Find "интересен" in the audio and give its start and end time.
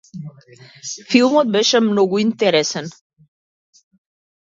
2.25-2.93